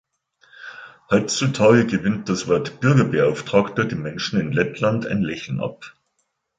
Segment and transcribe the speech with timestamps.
[1.11, 5.93] Heutzutage gewinnt das Wort "Bürgerbeauftragter" den Menschen in Lettland ein Lächeln ab.